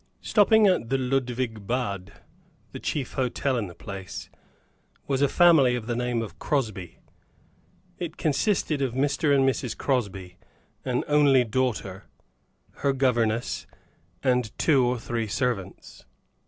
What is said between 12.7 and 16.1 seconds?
her governess, and two or three servants.